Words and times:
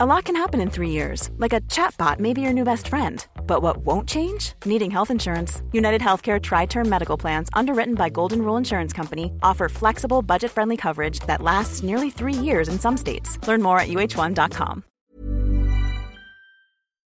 A 0.00 0.06
lot 0.06 0.26
can 0.26 0.36
happen 0.36 0.60
in 0.60 0.70
three 0.70 0.90
years, 0.90 1.28
like 1.38 1.52
a 1.52 1.60
chatbot 1.62 2.20
may 2.20 2.32
be 2.32 2.40
your 2.40 2.52
new 2.52 2.62
best 2.62 2.86
friend. 2.86 3.26
But 3.48 3.62
what 3.62 3.78
won't 3.78 4.08
change? 4.08 4.52
Needing 4.64 4.92
health 4.92 5.10
insurance. 5.10 5.60
United 5.72 6.00
Healthcare 6.00 6.40
Tri 6.40 6.66
Term 6.66 6.88
Medical 6.88 7.16
Plans, 7.18 7.48
underwritten 7.52 7.96
by 7.96 8.08
Golden 8.08 8.42
Rule 8.42 8.56
Insurance 8.56 8.92
Company, 8.92 9.32
offer 9.42 9.68
flexible, 9.68 10.22
budget 10.22 10.52
friendly 10.52 10.76
coverage 10.76 11.18
that 11.26 11.42
lasts 11.42 11.82
nearly 11.82 12.10
three 12.10 12.32
years 12.32 12.68
in 12.68 12.78
some 12.78 12.96
states. 12.96 13.40
Learn 13.48 13.60
more 13.60 13.80
at 13.80 13.88
uh1.com. 13.88 14.84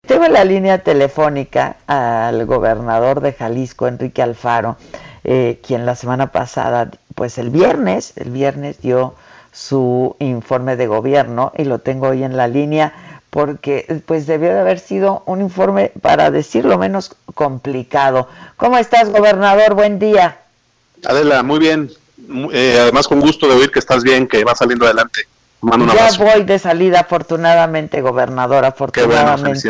Tengo 0.07 0.29
la 0.29 0.45
línea 0.45 0.79
telefónica 0.79 1.79
al 1.89 2.47
gobernador 2.47 3.21
de 3.21 3.33
Jalisco, 3.33 3.89
Enrique 3.89 4.23
Alfaro, 4.23 4.77
eh, 5.25 5.59
quien 5.67 5.85
la 5.85 5.97
semana 5.97 6.31
pasada, 6.31 6.93
pues 7.17 7.39
el 7.39 7.51
viernes, 7.51 8.13
el 8.17 8.31
viernes 8.31 8.81
dio 8.81 9.17
su 9.59 10.15
informe 10.21 10.77
de 10.77 10.87
gobierno 10.87 11.53
y 11.57 11.65
lo 11.65 11.81
tengo 11.81 12.09
hoy 12.09 12.23
en 12.23 12.37
la 12.37 12.47
línea 12.47 13.21
porque 13.31 14.03
pues 14.07 14.27
debió 14.27 14.51
de 14.51 14.61
haber 14.61 14.79
sido 14.79 15.25
un 15.27 15.41
informe 15.41 15.91
para 16.01 16.31
decirlo 16.31 16.79
menos 16.79 17.17
complicado. 17.35 18.29
¿Cómo 18.57 18.79
estás, 18.79 19.11
gobernador? 19.11 19.75
Buen 19.75 19.99
día. 19.99 20.39
Adela, 21.05 21.43
muy 21.43 21.59
bien. 21.59 21.91
Eh, 22.53 22.79
además 22.81 23.09
con 23.09 23.21
gusto 23.21 23.49
de 23.49 23.57
oír 23.57 23.71
que 23.71 23.81
estás 23.81 24.05
bien, 24.05 24.29
que 24.29 24.45
vas 24.45 24.59
saliendo 24.59 24.87
adelante. 24.87 25.23
ya 25.63 26.11
voy 26.19 26.45
de 26.45 26.59
salida, 26.59 27.01
afortunadamente, 27.01 28.01
gobernador, 28.01 28.65
afortunadamente. 28.65 29.69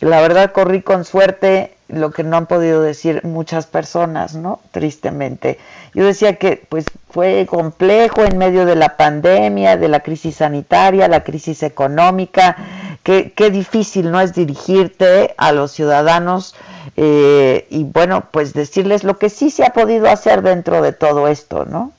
La 0.00 0.20
verdad 0.20 0.52
corrí 0.52 0.82
con 0.82 1.04
suerte, 1.04 1.73
lo 1.88 2.10
que 2.12 2.22
no 2.22 2.36
han 2.36 2.46
podido 2.46 2.80
decir 2.80 3.20
muchas 3.24 3.66
personas, 3.66 4.34
¿no? 4.34 4.60
Tristemente. 4.70 5.58
Yo 5.92 6.04
decía 6.04 6.36
que 6.36 6.64
pues 6.68 6.86
fue 7.10 7.46
complejo 7.48 8.24
en 8.24 8.38
medio 8.38 8.64
de 8.64 8.74
la 8.74 8.96
pandemia, 8.96 9.76
de 9.76 9.88
la 9.88 10.00
crisis 10.00 10.36
sanitaria, 10.36 11.08
la 11.08 11.24
crisis 11.24 11.62
económica, 11.62 12.56
que 13.02 13.32
qué 13.32 13.50
difícil 13.50 14.10
no 14.10 14.20
es 14.20 14.34
dirigirte 14.34 15.34
a 15.36 15.52
los 15.52 15.72
ciudadanos 15.72 16.54
eh, 16.96 17.66
y 17.70 17.84
bueno, 17.84 18.28
pues 18.30 18.54
decirles 18.54 19.04
lo 19.04 19.18
que 19.18 19.28
sí 19.28 19.50
se 19.50 19.64
ha 19.64 19.72
podido 19.72 20.08
hacer 20.08 20.42
dentro 20.42 20.80
de 20.80 20.92
todo 20.92 21.28
esto, 21.28 21.66
¿no? 21.66 21.92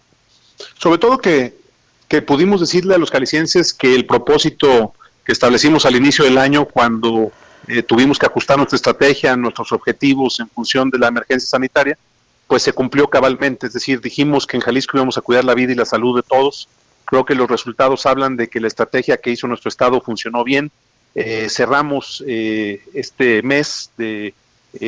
Sobre 0.77 0.97
todo 0.97 1.19
que, 1.19 1.55
que 2.07 2.21
pudimos 2.21 2.59
decirle 2.59 2.95
a 2.95 2.97
los 2.97 3.11
calicienses 3.11 3.73
que 3.73 3.93
el 3.93 4.05
propósito 4.05 4.93
que 5.23 5.31
establecimos 5.31 5.85
al 5.85 5.95
inicio 5.95 6.25
del 6.25 6.37
año 6.37 6.65
cuando 6.65 7.31
eh, 7.67 7.83
tuvimos 7.83 8.19
que 8.19 8.25
ajustar 8.25 8.57
nuestra 8.57 8.75
estrategia, 8.75 9.35
nuestros 9.35 9.71
objetivos 9.71 10.39
en 10.39 10.47
función 10.49 10.89
de 10.89 10.99
la 10.99 11.07
emergencia 11.07 11.47
sanitaria, 11.47 11.97
pues 12.47 12.63
se 12.63 12.73
cumplió 12.73 13.09
cabalmente. 13.09 13.67
Es 13.67 13.73
decir, 13.73 14.01
dijimos 14.01 14.45
que 14.45 14.57
en 14.57 14.61
Jalisco 14.61 14.97
íbamos 14.97 15.17
a 15.17 15.21
cuidar 15.21 15.43
la 15.45 15.53
vida 15.53 15.71
y 15.71 15.75
la 15.75 15.85
salud 15.85 16.15
de 16.15 16.23
todos. 16.23 16.67
Creo 17.05 17.25
que 17.25 17.35
los 17.35 17.49
resultados 17.49 18.05
hablan 18.05 18.35
de 18.35 18.49
que 18.49 18.59
la 18.59 18.67
estrategia 18.67 19.17
que 19.17 19.31
hizo 19.31 19.47
nuestro 19.47 19.69
Estado 19.69 20.01
funcionó 20.01 20.43
bien. 20.43 20.71
Eh, 21.15 21.47
cerramos 21.49 22.23
eh, 22.27 22.81
este 22.93 23.41
mes 23.41 23.89
de 23.97 24.33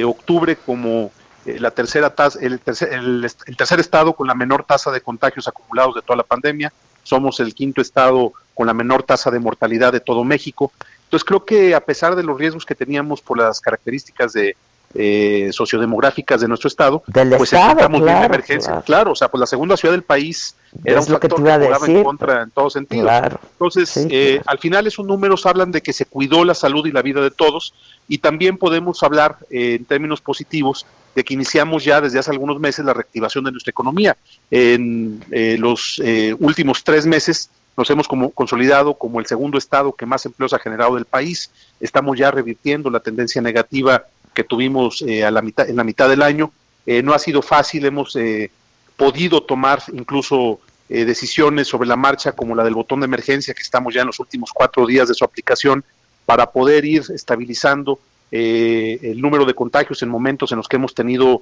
octubre 0.04 0.58
como 0.58 1.12
la 1.46 1.72
tercera 1.72 2.10
tasa, 2.14 2.40
el 2.42 2.60
tercer, 2.60 2.92
el, 2.92 3.24
el 3.46 3.58
tercer 3.58 3.80
estado 3.80 4.12
con 4.12 4.28
la 4.28 4.36
menor 4.36 4.66
tasa 4.66 4.92
de 4.92 5.00
contagios 5.00 5.48
acumulados 5.48 5.96
de 5.96 6.02
toda 6.02 6.18
la 6.18 6.24
pandemia. 6.24 6.74
Somos 7.04 7.40
el 7.40 7.56
quinto 7.56 7.80
estado 7.80 8.34
con 8.54 8.68
la 8.68 8.74
menor 8.74 9.04
tasa 9.04 9.32
de 9.32 9.40
mortalidad 9.40 9.94
de 9.94 10.02
todo 10.02 10.26
México. 10.26 10.74
Entonces 11.08 11.24
creo 11.24 11.46
que 11.46 11.74
a 11.74 11.80
pesar 11.80 12.18
de 12.18 12.24
los 12.24 12.38
riesgos 12.38 12.66
que 12.66 12.76
teníamos 12.76 13.22
por 13.22 13.38
las 13.38 13.62
características 13.62 14.34
de 14.34 14.58
eh, 14.94 15.50
sociodemográficas 15.52 16.42
de 16.42 16.48
nuestro 16.48 16.68
estado, 16.68 17.04
pues 17.06 17.54
estado, 17.54 17.90
claro, 17.90 18.26
emergencia. 18.26 18.82
Claro. 18.86 19.12
o 19.12 19.16
sea, 19.16 19.30
pues 19.30 19.40
la 19.40 19.46
segunda 19.46 19.78
ciudad 19.78 19.94
del 19.94 20.04
país 20.04 20.56
era 20.84 21.00
un 21.00 21.08
factor 21.08 21.44
que, 21.44 21.92
en 21.92 22.04
contra 22.04 22.44
en 22.44 22.52
todo 22.52 22.70
sentido. 22.70 23.10
Entonces, 23.52 24.08
eh, 24.10 24.42
al 24.46 24.60
final 24.60 24.88
esos 24.88 25.06
números 25.06 25.46
hablan 25.46 25.72
de 25.72 25.82
que 25.82 25.94
se 25.94 26.06
cuidó 26.06 26.44
la 26.44 26.54
salud 26.54 26.86
y 26.88 26.92
la 26.92 27.02
vida 27.02 27.22
de 27.22 27.32
todos 27.32 27.74
y 28.08 28.18
también 28.18 28.58
podemos 28.58 29.04
hablar 29.04 29.38
eh, 29.50 29.76
en 29.76 29.86
términos 29.86 30.20
positivos 30.20 30.86
de 31.16 31.24
que 31.24 31.34
iniciamos 31.34 31.84
ya 31.84 32.02
desde 32.02 32.20
hace 32.20 32.32
algunos 32.32 32.60
meses 32.60 32.84
la 32.84 32.94
reactivación 32.94 33.44
de 33.44 33.52
nuestra 33.52 33.72
economía. 33.72 34.18
En 34.52 35.24
los 35.60 36.02
últimos 36.40 36.84
tres 36.84 37.06
meses 37.06 37.50
nos 37.78 37.90
hemos 37.92 38.08
como 38.08 38.32
consolidado 38.32 38.96
como 38.96 39.20
el 39.20 39.28
segundo 39.28 39.60
estado 39.60 39.94
que 39.94 40.08
más 40.08 40.26
empleos 40.26 40.52
ha 40.54 40.60
generado 40.60 40.96
del 40.96 41.06
país. 41.06 41.52
Estamos 41.80 42.18
ya 42.18 42.32
revirtiendo 42.32 42.90
la 42.90 43.00
tendencia 43.00 43.40
negativa 43.42 44.08
que 44.34 44.44
tuvimos 44.44 45.04
eh, 45.04 45.24
a 45.24 45.30
la 45.30 45.44
mitad, 45.44 45.70
en 45.70 45.76
la 45.76 45.84
mitad 45.84 46.10
del 46.10 46.24
año. 46.24 46.52
Eh, 46.88 47.04
no 47.04 47.14
ha 47.14 47.20
sido 47.20 47.44
fácil, 47.44 47.86
hemos 47.86 48.16
eh, 48.16 48.50
podido 48.98 49.44
tomar 49.44 49.84
incluso 49.94 50.60
decisiones 50.90 51.68
sobre 51.68 51.86
la 51.86 51.98
marcha 51.98 52.32
como 52.32 52.56
la 52.56 52.64
del 52.64 52.74
botón 52.74 53.02
de 53.02 53.08
emergencia, 53.08 53.54
que 53.54 53.62
estamos 53.62 53.94
ya 53.94 54.02
en 54.02 54.08
los 54.08 54.22
últimos 54.22 54.52
cuatro 54.54 54.86
días 54.88 55.10
de 55.10 55.16
su 55.16 55.26
aplicación, 55.26 55.84
para 56.26 56.50
poder 56.50 56.86
ir 56.86 57.04
estabilizando 57.14 58.00
el 58.32 59.20
número 59.20 59.44
de 59.44 59.54
contagios 59.54 60.02
en 60.02 60.08
momentos 60.08 60.50
en 60.54 60.60
los 60.60 60.70
que 60.70 60.78
hemos 60.78 60.96
tenido 60.96 61.42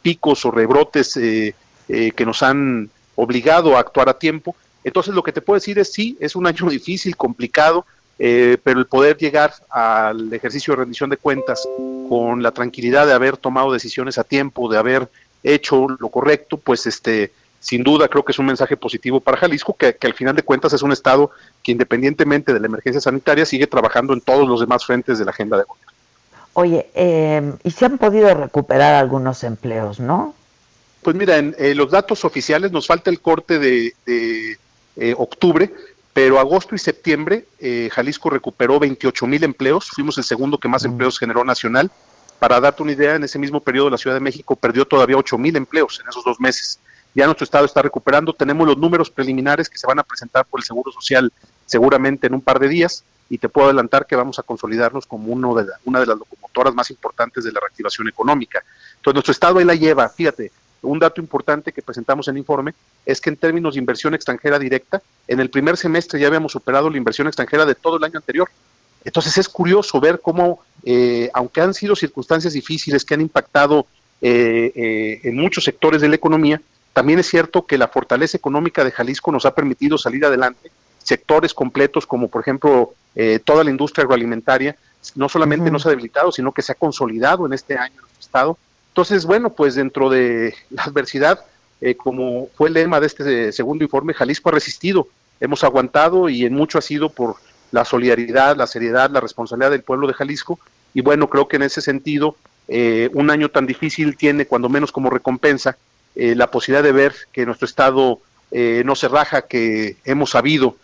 picos 0.00 0.46
o 0.46 0.50
rebrotes 0.50 1.12
que 1.12 2.24
nos 2.24 2.42
han 2.42 2.88
obligado 3.16 3.76
a 3.76 3.80
actuar 3.80 4.08
a 4.08 4.18
tiempo 4.18 4.56
entonces 4.86 5.14
lo 5.14 5.24
que 5.24 5.32
te 5.32 5.40
puedo 5.40 5.56
decir 5.56 5.80
es 5.80 5.92
sí, 5.92 6.16
es 6.20 6.36
un 6.36 6.46
año 6.46 6.70
difícil, 6.70 7.16
complicado, 7.16 7.84
eh, 8.20 8.56
pero 8.62 8.78
el 8.78 8.86
poder 8.86 9.16
llegar 9.16 9.52
al 9.68 10.32
ejercicio 10.32 10.72
de 10.72 10.78
rendición 10.78 11.10
de 11.10 11.16
cuentas 11.16 11.68
con 12.08 12.40
la 12.40 12.52
tranquilidad 12.52 13.04
de 13.04 13.12
haber 13.12 13.36
tomado 13.36 13.72
decisiones 13.72 14.16
a 14.16 14.24
tiempo, 14.24 14.70
de 14.70 14.78
haber 14.78 15.08
hecho 15.42 15.88
lo 15.98 16.08
correcto, 16.08 16.56
pues 16.56 16.86
este, 16.86 17.32
sin 17.58 17.82
duda 17.82 18.06
creo 18.06 18.24
que 18.24 18.30
es 18.30 18.38
un 18.38 18.46
mensaje 18.46 18.76
positivo 18.76 19.20
para 19.20 19.36
Jalisco, 19.36 19.74
que, 19.76 19.96
al 20.00 20.14
final 20.14 20.36
de 20.36 20.44
cuentas 20.44 20.72
es 20.72 20.82
un 20.82 20.92
estado 20.92 21.32
que 21.64 21.72
independientemente 21.72 22.54
de 22.54 22.60
la 22.60 22.66
emergencia 22.66 23.00
sanitaria 23.00 23.44
sigue 23.44 23.66
trabajando 23.66 24.12
en 24.12 24.20
todos 24.20 24.48
los 24.48 24.60
demás 24.60 24.86
frentes 24.86 25.18
de 25.18 25.24
la 25.24 25.32
agenda 25.32 25.56
de 25.56 25.64
gobierno. 25.64 25.92
Oye, 26.52 26.90
eh, 26.94 27.52
y 27.64 27.70
se 27.72 27.86
han 27.86 27.98
podido 27.98 28.32
recuperar 28.32 28.94
algunos 28.94 29.42
empleos, 29.42 29.98
¿no? 29.98 30.32
Pues 31.02 31.16
mira, 31.16 31.38
en 31.38 31.56
eh, 31.58 31.74
los 31.74 31.90
datos 31.90 32.24
oficiales 32.24 32.70
nos 32.70 32.86
falta 32.86 33.10
el 33.10 33.20
corte 33.20 33.58
de 33.58 33.92
eh, 34.96 35.14
octubre, 35.16 35.72
pero 36.12 36.38
agosto 36.38 36.74
y 36.74 36.78
septiembre 36.78 37.46
eh, 37.58 37.90
Jalisco 37.92 38.30
recuperó 38.30 38.78
28 38.78 39.26
mil 39.26 39.44
empleos, 39.44 39.90
fuimos 39.90 40.16
el 40.18 40.24
segundo 40.24 40.58
que 40.58 40.68
más 40.68 40.84
mm. 40.84 40.86
empleos 40.86 41.18
generó 41.18 41.44
nacional. 41.44 41.90
Para 42.38 42.60
darte 42.60 42.82
una 42.82 42.92
idea, 42.92 43.14
en 43.14 43.24
ese 43.24 43.38
mismo 43.38 43.60
periodo 43.60 43.88
la 43.88 43.96
Ciudad 43.96 44.16
de 44.16 44.20
México 44.20 44.56
perdió 44.56 44.84
todavía 44.84 45.16
8 45.16 45.38
mil 45.38 45.56
empleos 45.56 46.00
en 46.00 46.08
esos 46.08 46.24
dos 46.24 46.38
meses. 46.38 46.78
Ya 47.14 47.24
nuestro 47.24 47.44
estado 47.44 47.64
está 47.64 47.80
recuperando, 47.80 48.34
tenemos 48.34 48.66
los 48.66 48.76
números 48.76 49.10
preliminares 49.10 49.70
que 49.70 49.78
se 49.78 49.86
van 49.86 49.98
a 49.98 50.02
presentar 50.02 50.44
por 50.44 50.60
el 50.60 50.64
Seguro 50.64 50.92
Social 50.92 51.32
seguramente 51.64 52.26
en 52.26 52.34
un 52.34 52.42
par 52.42 52.58
de 52.58 52.68
días 52.68 53.04
y 53.28 53.38
te 53.38 53.48
puedo 53.48 53.68
adelantar 53.68 54.06
que 54.06 54.16
vamos 54.16 54.38
a 54.38 54.42
consolidarnos 54.42 55.06
como 55.06 55.32
uno 55.32 55.54
de 55.54 55.66
una 55.84 56.00
de 56.00 56.06
las 56.06 56.18
locomotoras 56.18 56.74
más 56.74 56.90
importantes 56.90 57.44
de 57.44 57.52
la 57.52 57.60
reactivación 57.60 58.08
económica. 58.08 58.62
Entonces 58.96 59.14
nuestro 59.14 59.32
estado 59.32 59.58
ahí 59.58 59.64
la 59.64 59.74
lleva, 59.74 60.08
fíjate, 60.08 60.52
un 60.82 60.98
dato 60.98 61.20
importante 61.20 61.72
que 61.72 61.82
presentamos 61.82 62.28
en 62.28 62.34
el 62.34 62.38
informe 62.38 62.74
es 63.04 63.20
que 63.20 63.30
en 63.30 63.36
términos 63.36 63.74
de 63.74 63.80
inversión 63.80 64.14
extranjera 64.14 64.58
directa, 64.58 65.02
en 65.26 65.40
el 65.40 65.50
primer 65.50 65.76
semestre 65.76 66.20
ya 66.20 66.26
habíamos 66.26 66.52
superado 66.52 66.90
la 66.90 66.96
inversión 66.96 67.26
extranjera 67.26 67.64
de 67.64 67.74
todo 67.74 67.96
el 67.96 68.04
año 68.04 68.18
anterior. 68.18 68.48
Entonces 69.04 69.38
es 69.38 69.48
curioso 69.48 70.00
ver 70.00 70.20
cómo, 70.20 70.60
eh, 70.84 71.30
aunque 71.32 71.60
han 71.60 71.74
sido 71.74 71.94
circunstancias 71.94 72.52
difíciles 72.52 73.04
que 73.04 73.14
han 73.14 73.20
impactado 73.20 73.86
eh, 74.20 74.72
eh, 74.74 75.20
en 75.22 75.36
muchos 75.36 75.64
sectores 75.64 76.00
de 76.02 76.08
la 76.08 76.16
economía, 76.16 76.60
también 76.92 77.18
es 77.18 77.28
cierto 77.28 77.66
que 77.66 77.78
la 77.78 77.88
fortaleza 77.88 78.36
económica 78.36 78.82
de 78.82 78.90
Jalisco 78.90 79.30
nos 79.30 79.44
ha 79.46 79.54
permitido 79.54 79.98
salir 79.98 80.24
adelante. 80.24 80.70
Sectores 81.02 81.54
completos 81.54 82.06
como 82.06 82.28
por 82.28 82.40
ejemplo 82.40 82.94
toda 83.44 83.64
la 83.64 83.70
industria 83.70 84.02
agroalimentaria, 84.02 84.76
no 85.14 85.30
solamente 85.30 85.70
no 85.70 85.78
se 85.78 85.88
ha 85.88 85.90
debilitado, 85.90 86.30
sino 86.30 86.52
que 86.52 86.60
se 86.60 86.72
ha 86.72 86.74
consolidado 86.74 87.46
en 87.46 87.54
este 87.54 87.78
año 87.78 87.94
en 87.94 88.00
nuestro 88.00 88.20
estado 88.20 88.58
entonces, 88.96 89.26
bueno, 89.26 89.50
pues 89.50 89.74
dentro 89.74 90.08
de 90.08 90.54
la 90.70 90.84
adversidad, 90.84 91.44
eh, 91.82 91.96
como 91.96 92.48
fue 92.56 92.68
el 92.68 92.74
lema 92.74 92.98
de 92.98 93.06
este 93.06 93.52
segundo 93.52 93.84
informe, 93.84 94.14
Jalisco 94.14 94.48
ha 94.48 94.52
resistido, 94.52 95.08
hemos 95.38 95.64
aguantado 95.64 96.30
y 96.30 96.46
en 96.46 96.54
mucho 96.54 96.78
ha 96.78 96.80
sido 96.80 97.10
por 97.10 97.36
la 97.72 97.84
solidaridad, 97.84 98.56
la 98.56 98.66
seriedad, 98.66 99.10
la 99.10 99.20
responsabilidad 99.20 99.72
del 99.72 99.82
pueblo 99.82 100.06
de 100.06 100.14
Jalisco. 100.14 100.58
Y 100.94 101.02
bueno, 101.02 101.28
creo 101.28 101.46
que 101.46 101.56
en 101.56 101.64
ese 101.64 101.82
sentido, 101.82 102.36
eh, 102.68 103.10
un 103.12 103.28
año 103.28 103.50
tan 103.50 103.66
difícil 103.66 104.16
tiene, 104.16 104.46
cuando 104.46 104.70
menos 104.70 104.92
como 104.92 105.10
recompensa, 105.10 105.76
eh, 106.14 106.34
la 106.34 106.50
posibilidad 106.50 106.82
de 106.82 106.92
ver 106.92 107.14
que 107.32 107.44
nuestro 107.44 107.66
Estado 107.66 108.20
no 108.50 108.94
se 108.94 109.08
raja, 109.08 109.42
que 109.42 109.96
hemos 110.06 110.30
sabido 110.30 110.76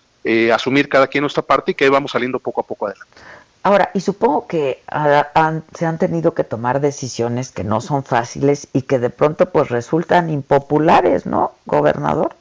asumir 0.53 0.91
cada 0.91 1.07
quien 1.07 1.23
nuestra 1.23 1.43
parte 1.43 1.71
y 1.71 1.75
que 1.75 1.89
vamos 1.89 2.11
saliendo 2.11 2.39
poco 2.41 2.61
a 2.61 2.67
poco 2.67 2.89
adelante. 2.89 3.17
Ahora, 3.65 3.91
y 3.95 4.01
supongo 4.01 4.49
que 4.49 4.83
ah, 4.89 5.61
se 5.79 5.87
han 5.87 5.99
tenido 5.99 6.35
que 6.35 6.43
tomar 6.43 6.81
decisiones 6.81 7.53
que 7.53 7.63
no 7.63 7.81
son 7.81 8.03
fáciles 8.03 8.67
y 8.73 8.83
que 8.83 8.99
de 8.99 9.11
pronto 9.11 9.51
pues 9.51 9.69
resultan 9.69 10.31
impopulares, 10.31 11.27
¿no, 11.27 11.55
gobernador? 11.65 12.35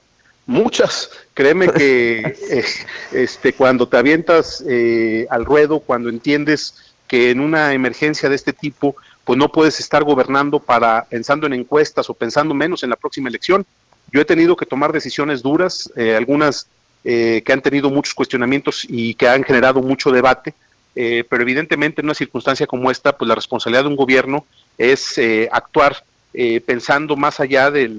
Muchas. 0.48 1.12
Créeme 1.36 1.70
que 1.70 2.20
eh, 2.50 2.66
este, 3.12 3.54
cuando 3.54 3.88
te 3.88 3.98
avientas 3.98 4.64
eh, 4.68 5.28
al 5.30 5.46
ruedo, 5.46 5.80
cuando 5.80 6.10
entiendes 6.10 6.76
que 7.08 7.30
en 7.30 7.40
una 7.40 7.74
emergencia 7.74 8.28
de 8.28 8.36
este 8.36 8.52
tipo, 8.52 8.96
pues 9.24 9.38
no 9.38 9.52
puedes 9.52 9.80
estar 9.80 10.04
gobernando 10.04 10.60
para 10.60 11.06
pensando 11.06 11.46
en 11.46 11.54
encuestas 11.54 12.10
o 12.10 12.16
pensando 12.16 12.56
menos 12.56 12.82
en 12.82 12.90
la 12.90 12.96
próxima 12.96 13.30
elección. 13.30 13.64
Yo 14.12 14.22
he 14.22 14.26
tenido 14.26 14.56
que 14.56 14.66
tomar 14.66 14.92
decisiones 14.92 15.44
duras, 15.44 15.92
eh, 15.96 16.16
algunas 16.16 16.68
que 17.04 17.44
han 17.52 17.62
tenido 17.62 17.90
muchos 17.90 18.14
cuestionamientos 18.14 18.86
y 18.88 19.16
que 19.16 19.28
han 19.28 19.44
generado 19.44 19.82
mucho 19.82 20.12
debate, 20.12 20.54
pero 20.94 21.42
evidentemente 21.42 22.02
en 22.02 22.06
una 22.08 22.14
circunstancia 22.14 22.68
como 22.68 22.92
esta, 22.92 23.18
pues 23.18 23.28
la 23.28 23.36
responsabilidad 23.36 23.84
de 23.84 23.90
un 23.90 23.96
gobierno 23.96 24.46
es 24.78 25.20
actuar 25.52 26.04
pensando 26.66 27.16
más 27.16 27.40
allá 27.40 27.72
de 27.72 27.92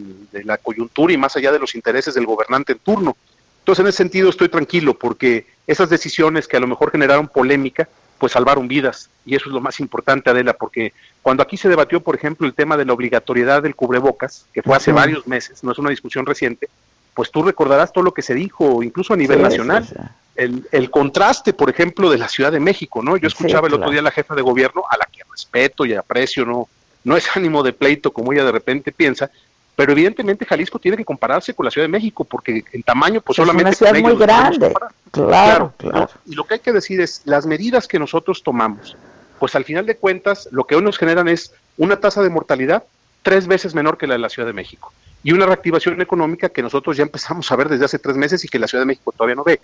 la 0.45 0.57
coyuntura 0.59 1.13
y 1.13 1.17
más 1.17 1.37
allá 1.37 1.53
de 1.53 1.59
los 1.59 1.75
intereses 1.75 2.15
del 2.15 2.27
gobernante 2.27 2.73
en 2.73 2.79
turno. 2.79 3.17
Entonces, 3.61 3.83
en 3.83 3.89
ese 3.89 3.99
sentido 3.99 4.29
estoy 4.29 4.49
tranquilo 4.49 4.95
porque 4.95 5.47
esas 5.67 5.89
decisiones 5.89 6.49
que 6.49 6.57
a 6.57 6.61
lo 6.61 6.67
mejor 6.67 6.91
generaron 6.91 7.29
polémica, 7.29 7.89
pues 8.19 8.33
salvaron 8.33 8.67
vidas. 8.69 9.09
Y 9.25 9.37
eso 9.37 9.49
es 9.49 9.53
lo 9.53 9.61
más 9.61 9.79
importante, 9.81 10.31
Adela, 10.31 10.53
porque 10.55 10.93
cuando 11.23 11.43
aquí 11.43 11.57
se 11.57 11.69
debatió, 11.69 12.01
por 12.01 12.17
ejemplo, 12.17 12.47
el 12.47 12.55
tema 12.55 12.77
de 12.77 12.85
la 12.85 12.93
obligatoriedad 12.93 13.63
del 13.63 13.77
cubrebocas, 13.77 14.47
que 14.53 14.63
fue 14.63 14.77
hace 14.77 14.93
varios 14.93 15.27
meses, 15.27 15.63
no 15.63 15.73
es 15.73 15.79
una 15.79 15.91
discusión 15.91 16.27
reciente, 16.27 16.69
pues 17.15 17.31
tú 17.31 17.43
recordarás 17.43 17.93
todo 17.93 18.03
lo 18.03 18.15
que 18.15 18.23
se 18.23 18.35
dijo, 18.35 18.83
incluso 18.83 19.15
a 19.15 19.17
nivel 19.17 19.43
nacional. 19.43 19.87
El, 20.35 20.67
el, 20.73 20.91
contraste, 20.91 21.53
por 21.53 21.69
ejemplo, 21.69 22.11
de 22.11 22.19
la 22.19 22.29
Ciudad 22.29 22.51
de 22.51 22.61
México, 22.61 23.03
¿no? 23.03 23.17
Yo 23.17 23.29
escuchaba 23.29 23.69
el 23.69 23.75
otro 23.75 23.91
día 23.91 24.01
a 24.01 24.05
la 24.05 24.11
jefa 24.11 24.35
de 24.35 24.43
gobierno, 24.43 24.83
a 24.89 24.97
la 24.97 25.07
que 25.13 25.21
respeto 25.31 25.85
y 25.85 25.95
aprecio, 25.95 26.47
no, 26.47 26.69
no 27.05 27.17
es 27.17 27.27
ánimo 27.37 27.63
de 27.63 27.73
pleito 27.73 28.13
como 28.13 28.33
ella 28.33 28.45
de 28.45 28.53
repente 28.53 28.93
piensa, 28.93 29.31
pero 29.75 29.93
evidentemente 29.93 30.45
Jalisco 30.45 30.79
tiene 30.79 30.97
que 30.97 31.05
compararse 31.05 31.55
con 31.55 31.65
la 31.65 31.71
Ciudad 31.71 31.87
de 31.87 31.93
México 31.93 32.25
porque 32.25 32.65
en 32.73 32.83
tamaño 32.83 33.21
pues 33.21 33.37
solamente 33.37 33.71
es 33.71 33.81
una 33.81 33.91
ciudad 33.91 34.03
muy 34.03 34.17
grande. 34.17 34.75
claro 35.11 35.73
claro, 35.77 36.11
y 36.27 36.35
lo 36.35 36.45
que 36.45 36.55
hay 36.55 36.61
que 36.61 36.73
decir 36.73 37.01
es 37.01 37.23
las 37.25 37.47
medidas 37.47 37.89
que 37.89 37.99
nosotros 37.99 38.43
tomamos 38.43 38.97
pues 39.39 39.55
al 39.55 39.65
final 39.65 39.87
de 39.87 39.97
cuentas 39.97 40.49
lo 40.53 40.65
que 40.65 40.77
hoy 40.77 40.83
nos 40.83 40.99
generan 40.99 41.27
es 41.29 41.55
una 41.79 41.99
tasa 41.99 42.23
de 42.23 42.29
mortalidad 42.29 42.85
tres 43.23 43.47
veces 43.47 43.75
menor 43.75 43.97
que 43.97 44.07
la 44.07 44.15
de 44.15 44.21
la 44.21 44.29
Ciudad 44.29 44.47
de 44.47 44.53
México 44.53 44.93
y 45.25 45.33
una 45.33 45.47
reactivación 45.47 46.01
económica 46.03 46.51
que 46.51 46.63
nosotros 46.63 46.97
ya 46.97 47.05
empezamos 47.05 47.51
a 47.51 47.57
ver 47.57 47.69
desde 47.69 47.87
hace 47.87 47.99
tres 47.99 48.17
meses 48.17 48.45
y 48.45 48.49
que 48.49 48.59
la 48.59 48.69
Ciudad 48.69 48.83
de 48.83 48.87
México 48.87 49.13
todavía 49.13 49.37
no 49.37 49.45
ve 49.45 49.61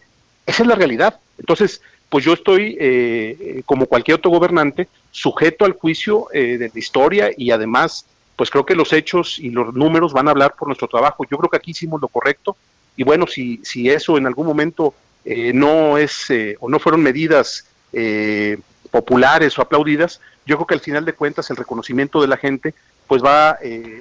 esa 0.49 0.63
es 0.63 0.69
la 0.69 0.75
realidad 0.75 1.21
entonces 1.39 1.81
pues 2.09 2.25
yo 2.25 2.33
estoy 2.33 2.77
eh, 2.81 3.63
como 3.67 3.87
cualquier 3.87 4.17
otro 4.17 4.31
gobernante 4.31 4.89
sujeto 5.11 5.65
al 5.65 5.73
juicio 5.73 6.27
eh, 6.33 6.59
de 6.59 6.71
la 6.73 6.79
historia 6.79 7.31
y 7.37 7.51
además 7.51 8.07
pues 8.39 8.51
creo 8.51 8.65
que 8.65 8.77
los 8.77 8.93
hechos 8.93 9.41
y 9.41 9.51
los 9.51 9.75
números 9.75 10.13
van 10.13 10.29
a 10.29 10.31
hablar 10.31 10.55
por 10.57 10.69
nuestro 10.69 10.87
trabajo. 10.87 11.25
Yo 11.29 11.37
creo 11.39 11.51
que 11.51 11.57
aquí 11.57 11.73
hicimos 11.73 12.01
lo 12.01 12.07
correcto 12.07 12.57
y 12.97 13.03
bueno, 13.03 13.27
si, 13.27 13.61
si 13.65 13.91
eso 13.91 14.17
en 14.17 14.29
algún 14.29 14.47
momento 14.47 14.95
eh, 15.25 15.53
no 15.53 15.99
es 15.99 16.31
eh, 16.31 16.57
o 16.61 16.71
no 16.71 16.79
fueron 16.79 17.03
medidas 17.03 17.67
eh, 17.93 18.59
populares 18.93 19.59
o 19.59 19.63
aplaudidas, 19.63 20.21
yo 20.47 20.55
creo 20.55 20.69
que 20.69 20.75
al 20.75 20.81
final 20.81 21.05
de 21.05 21.15
cuentas 21.15 21.51
el 21.51 21.57
reconocimiento 21.57 22.23
de 22.23 22.29
la 22.29 22.37
gente 22.37 22.77
pues 23.09 23.25
va 23.25 23.59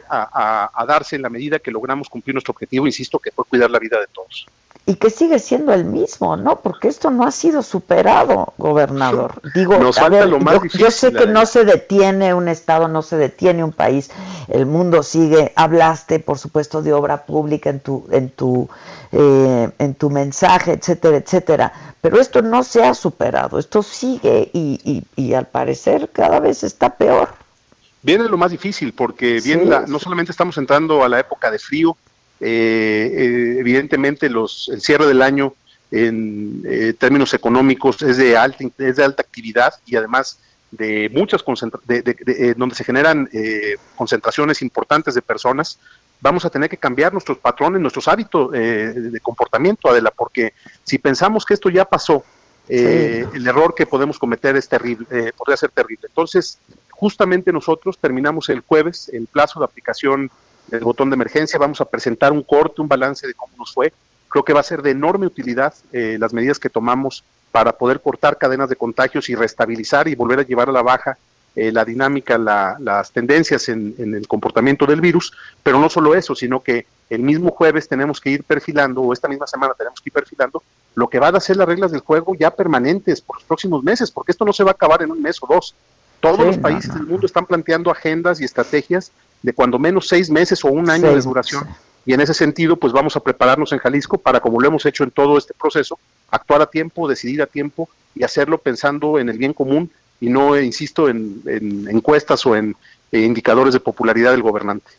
a, 0.08 0.72
a 0.74 0.86
darse 0.86 1.16
en 1.16 1.24
la 1.24 1.30
medida 1.30 1.58
que 1.58 1.72
logramos 1.72 2.08
cumplir 2.08 2.36
nuestro 2.36 2.52
objetivo, 2.52 2.86
insisto, 2.86 3.18
que 3.18 3.32
fue 3.32 3.46
cuidar 3.46 3.72
la 3.72 3.80
vida 3.80 4.00
de 4.00 4.08
todos 4.14 4.46
y 4.88 4.96
que 4.96 5.10
sigue 5.10 5.38
siendo 5.40 5.74
el 5.74 5.84
mismo, 5.84 6.38
¿no? 6.38 6.62
Porque 6.62 6.88
esto 6.88 7.12
no 7.12 7.26
ha 7.26 7.32
sido 7.32 7.62
superado, 7.62 8.54
gobernador. 8.58 9.42
Digo, 9.54 9.78
Nos 9.78 9.98
falta 9.98 10.26
lo 10.26 10.40
más 10.40 10.62
yo, 10.72 10.80
yo, 10.80 10.92
sé 10.92 11.12
que 11.12 11.28
no 11.28 11.46
se 11.46 11.66
detiene 11.66 12.34
un 12.34 12.48
estado, 12.48 12.88
no 12.88 13.02
se 13.02 13.18
detiene 13.18 13.66
un 13.66 13.74
país, 13.74 14.10
el 14.48 14.66
mundo 14.66 15.04
sigue. 15.04 15.52
Hablaste, 15.58 16.22
por 16.22 16.40
supuesto, 16.40 16.82
de 16.82 16.94
obra 16.94 17.26
pública 17.26 17.70
en 17.70 17.82
tu 17.82 18.08
en 18.12 18.30
tu 18.30 18.70
eh, 19.12 19.70
en 19.78 19.96
tu 19.96 20.10
mensaje, 20.10 20.72
etcétera, 20.72 21.18
etcétera. 21.18 21.74
Pero 22.00 22.22
esto 22.22 22.42
no 22.42 22.64
se 22.64 22.86
ha 22.86 22.94
superado, 22.94 23.60
esto 23.60 23.84
sigue 23.84 24.50
y, 24.54 24.80
y, 24.86 25.22
y 25.22 25.34
al 25.34 25.48
parecer 25.48 26.10
cada 26.14 26.40
vez 26.40 26.64
está 26.64 26.96
peor. 26.96 27.28
Viene 28.04 28.30
lo 28.30 28.38
más 28.38 28.52
difícil 28.52 28.94
porque 28.94 29.42
bien 29.42 29.70
no 29.88 30.00
solamente 30.00 30.32
estamos 30.32 30.58
entrando 30.58 31.04
a 31.04 31.10
la 31.10 31.20
época 31.20 31.52
de 31.52 31.60
frío, 31.60 31.98
evidentemente 32.40 34.30
los, 34.30 34.70
el 34.70 34.82
cierre 34.82 35.08
del 35.08 35.22
año 35.22 35.54
en 35.92 36.64
eh, 36.66 36.94
términos 36.98 37.34
económicos 37.34 38.02
es 38.02 38.18
de 38.18 38.38
alta 38.38 38.64
es 38.78 38.98
de 38.98 39.04
alta 39.04 39.22
actividad 39.22 39.74
y 39.86 39.96
además 39.96 40.40
de 40.70 41.10
muchas 41.14 41.44
de, 41.86 42.54
donde 42.58 42.76
se 42.76 42.84
generan 42.84 43.30
concentraciones 43.96 44.62
importantes 44.62 45.16
de 45.16 45.22
personas 45.22 45.80
vamos 46.20 46.44
a 46.44 46.50
tener 46.50 46.70
que 46.70 46.76
cambiar 46.76 47.14
nuestros 47.14 47.38
patrones 47.38 47.80
nuestros 47.80 48.10
hábitos 48.10 48.52
de 48.52 49.20
comportamiento 49.24 49.90
Adela 49.90 50.12
porque 50.12 50.52
si 50.84 50.98
pensamos 50.98 51.46
que 51.46 51.54
esto 51.54 51.70
ya 51.70 51.86
pasó 51.86 52.26
el 52.68 53.48
error 53.48 53.74
que 53.74 53.86
podemos 53.86 54.20
cometer 54.20 54.58
es 54.58 54.68
terrible 54.68 55.32
podría 55.38 55.56
ser 55.56 55.70
terrible. 55.70 56.08
Entonces 56.10 56.60
justamente 56.90 57.54
nosotros 57.54 57.98
terminamos 57.98 58.50
el 58.50 58.60
jueves 58.60 59.10
el 59.14 59.28
plazo 59.28 59.60
de 59.60 59.66
aplicación 59.66 60.30
el 60.72 60.80
botón 60.80 61.10
de 61.10 61.16
emergencia, 61.16 61.60
vamos 61.60 61.82
a 61.82 61.86
presentar 61.86 62.32
un 62.32 62.44
corte, 62.44 62.82
un 62.82 62.88
balance 62.88 63.26
de 63.28 63.34
cómo 63.34 63.54
nos 63.58 63.74
fue. 63.74 63.94
Creo 64.30 64.44
que 64.44 64.54
va 64.54 64.60
a 64.60 64.64
ser 64.64 64.82
de 64.82 64.92
enorme 64.92 65.26
utilidad 65.26 65.74
eh, 65.94 66.18
las 66.20 66.34
medidas 66.34 66.60
que 66.60 66.70
tomamos 66.70 67.24
para 67.52 67.72
poder 67.72 68.02
cortar 68.02 68.38
cadenas 68.38 68.70
de 68.70 68.76
contagios 68.76 69.30
y 69.30 69.36
restabilizar 69.36 70.08
y 70.08 70.16
volver 70.16 70.40
a 70.40 70.44
llevar 70.44 70.70
a 70.70 70.74
la 70.74 70.82
baja 70.82 71.18
eh, 71.60 71.72
la 71.72 71.84
dinámica, 71.84 72.38
las 72.38 73.12
tendencias 73.12 73.68
en, 73.68 73.96
el 73.98 74.28
comportamiento 74.28 74.86
del 74.86 75.02
virus, 75.02 75.34
pero 75.64 75.80
no 75.80 75.90
solo 75.90 76.14
eso, 76.14 76.36
sino 76.36 76.62
que 76.62 76.86
el 77.10 77.24
mismo 77.24 77.50
jueves 77.50 77.88
tenemos 77.88 78.22
que 78.22 78.30
ir 78.30 78.44
perfilando, 78.44 79.02
o 79.02 79.12
esta 79.12 79.28
misma 79.28 79.48
semana 79.48 79.74
tenemos 79.76 80.00
que 80.00 80.10
ir 80.10 80.14
perfilando, 80.14 80.62
lo 80.94 81.10
que 81.10 81.18
van 81.18 81.36
a 81.36 81.40
ser 81.40 81.58
las 81.58 81.68
reglas 81.68 81.92
del 81.92 82.02
juego 82.02 82.36
ya 82.36 82.52
permanentes 82.52 83.22
por 83.22 83.38
los 83.38 83.46
próximos 83.46 83.84
meses, 83.84 84.12
porque 84.12 84.34
esto 84.34 84.46
no 84.46 84.54
se 84.54 84.64
va 84.64 84.70
a 84.70 84.74
acabar 84.74 85.02
en 85.02 85.10
un 85.10 85.20
mes 85.20 85.42
o 85.42 85.48
dos. 85.48 85.74
Todos 86.20 86.46
los 86.46 86.60
países 86.60 86.94
del 86.94 87.08
mundo 87.08 87.26
están 87.26 87.48
planteando 87.48 87.90
agendas 87.90 88.40
y 88.40 88.44
estrategias 88.44 89.12
de 89.42 89.54
cuando 89.54 89.80
menos 89.80 90.08
seis 90.08 90.30
meses 90.30 90.64
o 90.66 90.70
un 90.70 90.90
año 90.90 91.14
de 91.14 91.22
duración. 91.22 91.68
Y 92.06 92.14
en 92.14 92.22
ese 92.22 92.34
sentido, 92.34 92.78
pues 92.78 92.94
vamos 92.94 93.16
a 93.16 93.20
prepararnos 93.20 93.72
en 93.74 93.80
Jalisco 93.80 94.18
para, 94.18 94.40
como 94.40 94.60
lo 94.60 94.68
hemos 94.68 94.86
hecho 94.86 95.04
en 95.04 95.12
todo 95.12 95.38
este 95.38 95.54
proceso, 95.54 96.00
actuar 96.30 96.62
a 96.62 96.66
tiempo, 96.68 97.08
decidir 97.08 97.42
a 97.42 97.48
tiempo 97.48 97.90
y 98.16 98.24
hacerlo 98.24 98.58
pensando 98.58 99.20
en 99.20 99.30
el 99.30 99.38
bien 99.38 99.54
común 99.54 99.92
y 100.20 100.30
no, 100.30 100.60
insisto, 100.60 101.10
en, 101.10 101.44
encuestas 101.90 102.46
o 102.46 102.56
en 102.56 102.76
indicadores 103.12 103.74
de 103.74 103.80
popularidad 103.80 104.32
del 104.32 104.42
gobernante. 104.42 104.90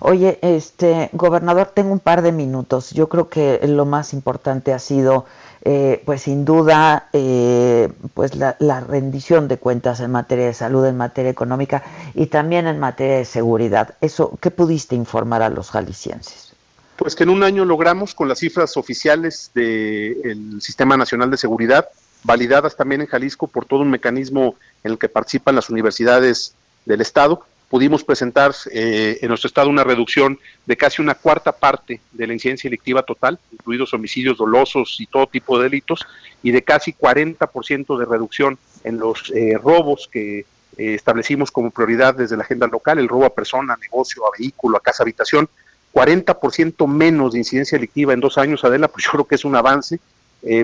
Oye, 0.00 0.38
este 0.42 1.10
gobernador, 1.12 1.72
tengo 1.74 1.92
un 1.92 2.00
par 2.00 2.22
de 2.22 2.32
minutos. 2.32 2.90
Yo 2.90 3.08
creo 3.08 3.28
que 3.28 3.60
lo 3.66 3.84
más 3.86 4.12
importante 4.12 4.72
ha 4.72 4.78
sido 4.78 5.24
eh, 5.66 6.02
pues 6.04 6.22
sin 6.22 6.44
duda, 6.44 7.08
eh, 7.14 7.88
pues 8.12 8.32
la, 8.34 8.80
rendición 8.80 9.48
de 9.48 9.56
cuentas 9.56 10.00
en 10.00 10.10
materia 10.10 10.44
de 10.44 10.52
salud, 10.52 10.84
en 10.84 10.98
materia 10.98 11.30
económica 11.30 11.82
y 12.12 12.26
también 12.26 12.66
en 12.66 12.78
materia 12.78 13.16
de 13.16 13.24
seguridad. 13.24 13.94
Eso, 14.02 14.38
¿qué 14.42 14.50
pudiste 14.50 14.94
informar 14.94 15.40
a 15.40 15.48
los 15.48 15.70
jaliscienses? 15.70 16.52
Pues 16.96 17.14
que 17.14 17.22
en 17.22 17.30
un 17.30 17.42
año 17.42 17.64
logramos 17.64 18.14
con 18.14 18.28
las 18.28 18.40
cifras 18.40 18.76
oficiales 18.76 19.52
del 19.54 20.60
Sistema 20.60 20.98
Nacional 20.98 21.30
de 21.30 21.38
Seguridad, 21.38 21.88
validadas 22.24 22.76
también 22.76 23.00
en 23.00 23.06
Jalisco 23.06 23.46
por 23.46 23.64
todo 23.64 23.80
un 23.80 23.90
mecanismo 23.90 24.56
en 24.84 24.92
el 24.92 24.98
que 24.98 25.08
participan 25.08 25.54
las 25.54 25.70
universidades 25.70 26.54
del 26.84 27.00
Estado, 27.00 27.42
pudimos 27.68 28.04
presentar 28.04 28.54
eh, 28.70 29.18
en 29.20 29.28
nuestro 29.28 29.48
estado 29.48 29.68
una 29.68 29.84
reducción 29.84 30.38
de 30.66 30.76
casi 30.76 31.02
una 31.02 31.14
cuarta 31.14 31.52
parte 31.52 32.00
de 32.12 32.26
la 32.26 32.32
incidencia 32.32 32.68
delictiva 32.68 33.02
total, 33.02 33.38
incluidos 33.52 33.94
homicidios 33.94 34.38
dolosos 34.38 34.96
y 35.00 35.06
todo 35.06 35.26
tipo 35.26 35.58
de 35.58 35.64
delitos, 35.64 36.06
y 36.42 36.50
de 36.50 36.62
casi 36.62 36.92
40% 36.92 37.98
de 37.98 38.04
reducción 38.04 38.58
en 38.84 38.98
los 38.98 39.30
eh, 39.34 39.58
robos 39.62 40.08
que 40.10 40.40
eh, 40.40 40.44
establecimos 40.76 41.50
como 41.50 41.70
prioridad 41.70 42.14
desde 42.14 42.36
la 42.36 42.44
agenda 42.44 42.66
local, 42.66 42.98
el 42.98 43.08
robo 43.08 43.26
a 43.26 43.34
persona, 43.34 43.74
a 43.74 43.76
negocio, 43.76 44.26
a 44.26 44.30
vehículo, 44.38 44.76
a 44.76 44.80
casa, 44.80 45.02
habitación, 45.02 45.48
40% 45.92 46.86
menos 46.86 47.32
de 47.32 47.38
incidencia 47.38 47.78
delictiva 47.78 48.12
en 48.12 48.20
dos 48.20 48.36
años, 48.36 48.64
Adela, 48.64 48.88
pues 48.88 49.04
yo 49.04 49.12
creo 49.12 49.24
que 49.26 49.36
es 49.36 49.44
un 49.44 49.56
avance. 49.56 50.00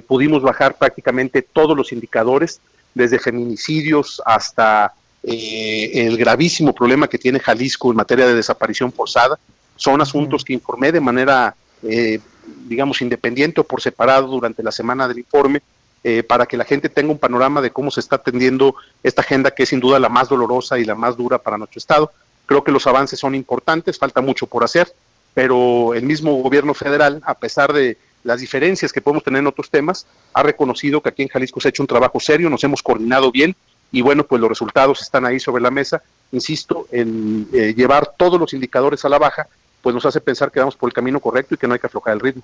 pudimos 0.06 0.42
bajar 0.42 0.76
prácticamente 0.76 1.40
todos 1.40 1.76
los 1.76 1.92
indicadores, 1.92 2.60
desde 2.94 3.18
feminicidios 3.18 4.20
hasta 4.26 4.92
eh, 5.22 5.90
el 5.94 6.16
gravísimo 6.16 6.74
problema 6.74 7.08
que 7.08 7.18
tiene 7.18 7.40
Jalisco 7.40 7.90
en 7.90 7.96
materia 7.96 8.26
de 8.26 8.34
desaparición 8.34 8.92
forzada. 8.92 9.38
Son 9.76 10.00
asuntos 10.00 10.44
que 10.44 10.52
informé 10.52 10.92
de 10.92 11.00
manera, 11.00 11.54
eh, 11.82 12.20
digamos, 12.66 13.00
independiente 13.02 13.60
o 13.60 13.64
por 13.64 13.80
separado 13.80 14.28
durante 14.28 14.62
la 14.62 14.72
semana 14.72 15.08
del 15.08 15.18
informe, 15.18 15.62
eh, 16.02 16.22
para 16.22 16.46
que 16.46 16.56
la 16.56 16.64
gente 16.64 16.88
tenga 16.88 17.12
un 17.12 17.18
panorama 17.18 17.60
de 17.60 17.70
cómo 17.70 17.90
se 17.90 18.00
está 18.00 18.16
atendiendo 18.16 18.74
esta 19.02 19.20
agenda 19.20 19.50
que 19.50 19.64
es 19.64 19.68
sin 19.68 19.80
duda 19.80 19.98
la 19.98 20.08
más 20.08 20.28
dolorosa 20.28 20.78
y 20.78 20.84
la 20.84 20.94
más 20.94 21.16
dura 21.16 21.38
para 21.38 21.58
nuestro 21.58 21.78
Estado. 21.78 22.12
Creo 22.46 22.64
que 22.64 22.72
los 22.72 22.86
avances 22.86 23.18
son 23.18 23.34
importantes, 23.34 23.98
falta 23.98 24.20
mucho 24.20 24.46
por 24.46 24.64
hacer, 24.64 24.92
pero 25.34 25.94
el 25.94 26.02
mismo 26.02 26.34
gobierno 26.42 26.74
federal, 26.74 27.20
a 27.24 27.34
pesar 27.34 27.72
de 27.72 27.98
las 28.24 28.40
diferencias 28.40 28.92
que 28.92 29.00
podemos 29.00 29.22
tener 29.22 29.40
en 29.40 29.46
otros 29.46 29.70
temas, 29.70 30.06
ha 30.32 30.42
reconocido 30.42 31.00
que 31.00 31.10
aquí 31.10 31.22
en 31.22 31.28
Jalisco 31.28 31.60
se 31.60 31.68
ha 31.68 31.70
hecho 31.70 31.82
un 31.82 31.86
trabajo 31.86 32.18
serio, 32.18 32.50
nos 32.50 32.64
hemos 32.64 32.82
coordinado 32.82 33.30
bien 33.30 33.54
y 33.92 34.02
bueno, 34.02 34.24
pues 34.24 34.40
los 34.40 34.48
resultados 34.48 35.02
están 35.02 35.26
ahí 35.26 35.40
sobre 35.40 35.62
la 35.62 35.70
mesa. 35.70 36.02
Insisto, 36.32 36.86
en 36.92 37.48
eh, 37.52 37.74
llevar 37.76 38.12
todos 38.16 38.38
los 38.38 38.52
indicadores 38.54 39.04
a 39.04 39.08
la 39.08 39.18
baja, 39.18 39.48
pues 39.82 39.94
nos 39.94 40.06
hace 40.06 40.20
pensar 40.20 40.50
que 40.50 40.60
vamos 40.60 40.76
por 40.76 40.88
el 40.88 40.92
camino 40.92 41.20
correcto 41.20 41.54
y 41.54 41.58
que 41.58 41.66
no 41.66 41.74
hay 41.74 41.80
que 41.80 41.86
aflojar 41.86 42.14
el 42.14 42.20
ritmo. 42.20 42.42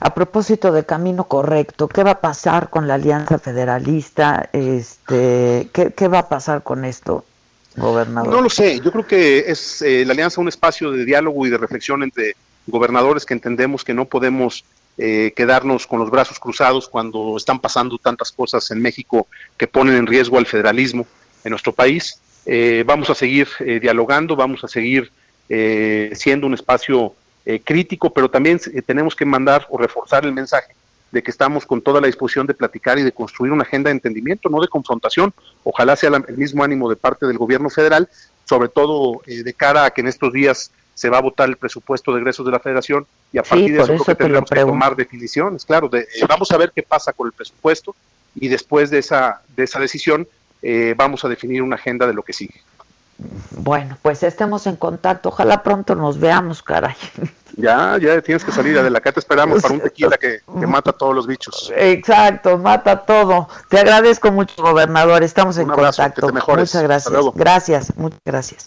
A 0.00 0.14
propósito 0.14 0.70
del 0.70 0.86
camino 0.86 1.24
correcto, 1.24 1.88
¿qué 1.88 2.04
va 2.04 2.12
a 2.12 2.20
pasar 2.20 2.70
con 2.70 2.86
la 2.86 2.94
Alianza 2.94 3.38
Federalista? 3.38 4.48
Este, 4.52 5.68
¿qué, 5.72 6.08
va 6.08 6.20
a 6.20 6.28
pasar 6.28 6.62
con 6.62 6.84
esto, 6.84 7.24
gobernador? 7.76 8.32
No 8.32 8.40
lo 8.40 8.50
sé, 8.50 8.78
yo 8.80 8.92
creo 8.92 9.06
que 9.06 9.50
es 9.50 9.82
eh, 9.82 10.04
la 10.04 10.12
Alianza 10.12 10.40
un 10.40 10.48
espacio 10.48 10.92
de 10.92 11.04
diálogo 11.04 11.46
y 11.46 11.50
de 11.50 11.58
reflexión 11.58 12.04
entre 12.04 12.36
gobernadores 12.68 13.24
que 13.24 13.34
entendemos 13.34 13.82
que 13.82 13.94
no 13.94 14.04
podemos 14.04 14.64
eh, 15.00 15.32
quedarnos 15.36 15.86
con 15.86 16.00
los 16.00 16.10
brazos 16.10 16.40
cruzados 16.40 16.88
cuando 16.88 17.36
están 17.36 17.60
pasando 17.60 17.98
tantas 17.98 18.32
cosas 18.32 18.68
en 18.72 18.82
México 18.82 19.28
que 19.56 19.68
ponen 19.68 19.94
en 19.94 20.08
riesgo 20.08 20.38
al 20.38 20.46
federalismo 20.46 21.06
en 21.44 21.50
nuestro 21.50 21.72
país. 21.72 22.20
Eh, 22.44 22.82
vamos 22.84 23.08
a 23.08 23.14
seguir 23.14 23.46
eh, 23.60 23.78
dialogando, 23.78 24.34
vamos 24.34 24.64
a 24.64 24.68
seguir 24.68 25.12
siendo 26.12 26.46
un 26.46 26.52
espacio 26.52 27.14
crítico, 27.64 28.12
pero 28.12 28.28
también 28.28 28.60
tenemos 28.84 29.16
que 29.16 29.24
mandar 29.24 29.66
o 29.70 29.78
reforzar 29.78 30.26
el 30.26 30.32
mensaje 30.34 30.74
de 31.10 31.22
que 31.22 31.30
estamos 31.30 31.64
con 31.64 31.80
toda 31.80 32.02
la 32.02 32.06
disposición 32.06 32.46
de 32.46 32.52
platicar 32.52 32.98
y 32.98 33.02
de 33.02 33.12
construir 33.12 33.50
una 33.50 33.62
agenda 33.62 33.88
de 33.88 33.92
entendimiento, 33.92 34.50
no 34.50 34.60
de 34.60 34.68
confrontación. 34.68 35.32
Ojalá 35.64 35.96
sea 35.96 36.10
el 36.28 36.36
mismo 36.36 36.62
ánimo 36.62 36.90
de 36.90 36.96
parte 36.96 37.26
del 37.26 37.38
gobierno 37.38 37.70
federal, 37.70 38.10
sobre 38.44 38.68
todo 38.68 39.22
de 39.24 39.54
cara 39.54 39.86
a 39.86 39.90
que 39.90 40.02
en 40.02 40.08
estos 40.08 40.34
días 40.34 40.70
se 40.98 41.08
va 41.08 41.18
a 41.18 41.20
votar 41.20 41.48
el 41.48 41.56
presupuesto 41.56 42.12
de 42.12 42.18
egresos 42.18 42.44
de 42.44 42.50
la 42.50 42.58
federación 42.58 43.06
y 43.32 43.38
a 43.38 43.44
partir 43.44 43.76
de 43.76 43.94
eso, 43.94 44.04
que 44.04 44.14
tendremos 44.16 44.50
que 44.50 44.60
tomar 44.60 44.96
definiciones. 44.96 45.64
Claro, 45.64 45.88
eh, 45.94 46.08
vamos 46.28 46.50
a 46.50 46.56
ver 46.56 46.72
qué 46.74 46.82
pasa 46.82 47.12
con 47.12 47.28
el 47.28 47.32
presupuesto 47.32 47.94
y 48.34 48.48
después 48.48 48.90
de 48.90 48.98
esa, 48.98 49.40
de 49.56 49.62
esa 49.62 49.78
decisión 49.78 50.26
eh, 50.60 50.94
vamos 50.96 51.24
a 51.24 51.28
definir 51.28 51.62
una 51.62 51.76
agenda 51.76 52.04
de 52.04 52.14
lo 52.14 52.24
que 52.24 52.32
sigue. 52.32 52.60
Bueno, 53.50 53.96
pues 54.02 54.24
estemos 54.24 54.66
en 54.66 54.74
contacto. 54.74 55.28
Ojalá 55.28 55.62
pronto 55.62 55.94
nos 55.94 56.18
veamos, 56.18 56.64
caray. 56.64 56.96
Ya, 57.56 57.96
ya 57.98 58.20
tienes 58.22 58.44
que 58.44 58.52
salir 58.52 58.80
de 58.80 58.90
la 58.90 59.00
te 59.00 59.20
esperamos 59.20 59.62
para 59.62 59.74
un 59.74 59.80
tequila 59.80 60.16
que, 60.16 60.40
que, 60.60 60.66
mata 60.66 60.90
a 60.90 60.92
todos 60.92 61.14
los 61.14 61.26
bichos. 61.28 61.72
Exacto, 61.76 62.58
mata 62.58 63.04
todo. 63.04 63.48
Te 63.68 63.78
agradezco 63.78 64.32
mucho, 64.32 64.62
gobernador. 64.62 65.22
Estamos 65.22 65.58
en 65.58 65.68
contacto. 65.68 66.28
Muchas 66.28 66.82
gracias. 66.82 67.12
Gracias, 67.34 67.96
muchas 67.96 68.20
gracias. 68.24 68.66